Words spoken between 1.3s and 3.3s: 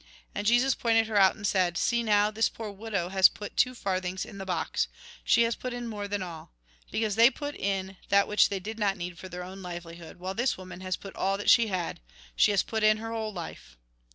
and said:" See, now, this poor widow has